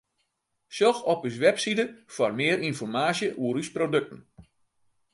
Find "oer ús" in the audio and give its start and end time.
3.45-3.69